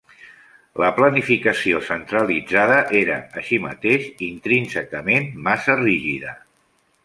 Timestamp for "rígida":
5.87-6.39